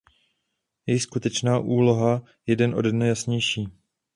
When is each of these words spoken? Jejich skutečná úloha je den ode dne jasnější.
Jejich 0.85 1.03
skutečná 1.03 1.59
úloha 1.59 2.21
je 2.45 2.55
den 2.55 2.75
ode 2.75 2.91
dne 2.91 3.07
jasnější. 3.07 3.67